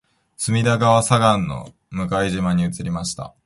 [0.35, 3.35] 隅田川左岸の向島に移りました